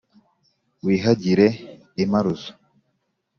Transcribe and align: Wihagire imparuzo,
Wihagire 0.85 1.47
imparuzo, 2.03 2.51